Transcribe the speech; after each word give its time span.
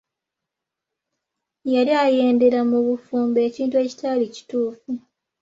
Yali 1.73 1.91
ayendera 2.05 2.59
mu 2.69 2.79
bufumbo 2.85 3.37
ekintu 3.47 3.75
ekitali 3.83 4.25
kituufu. 4.35 4.91